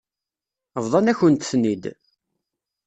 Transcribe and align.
Bḍan-akent-ten-id. 0.83 1.83